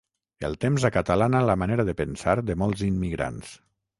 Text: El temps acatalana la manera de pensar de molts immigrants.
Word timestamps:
El 0.47 0.55
temps 0.63 0.85
acatalana 0.89 1.41
la 1.49 1.57
manera 1.63 1.85
de 1.91 1.95
pensar 2.01 2.35
de 2.47 2.57
molts 2.65 2.83
immigrants. 2.91 3.55